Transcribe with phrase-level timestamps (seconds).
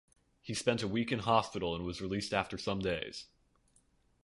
[0.41, 3.25] He spent a week in hospital, and was released after some days.